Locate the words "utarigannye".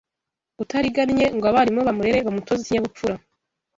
0.63-1.25